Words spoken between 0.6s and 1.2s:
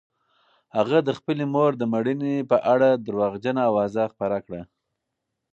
هغه د